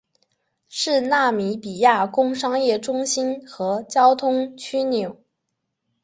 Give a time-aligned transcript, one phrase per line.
[0.67, 5.21] 是纳米比亚工商业中心和交通枢纽。